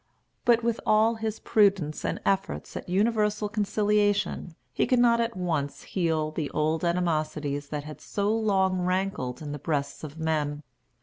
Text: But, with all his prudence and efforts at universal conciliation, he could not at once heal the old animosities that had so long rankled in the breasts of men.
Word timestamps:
But, 0.45 0.63
with 0.63 0.79
all 0.83 1.13
his 1.13 1.39
prudence 1.39 2.03
and 2.03 2.19
efforts 2.25 2.75
at 2.75 2.89
universal 2.89 3.47
conciliation, 3.47 4.55
he 4.73 4.87
could 4.87 4.97
not 4.97 5.21
at 5.21 5.37
once 5.37 5.83
heal 5.83 6.31
the 6.31 6.49
old 6.49 6.83
animosities 6.83 7.67
that 7.69 7.83
had 7.83 8.01
so 8.01 8.35
long 8.35 8.79
rankled 8.81 9.43
in 9.43 9.51
the 9.51 9.59
breasts 9.59 10.03
of 10.03 10.17
men. 10.17 10.63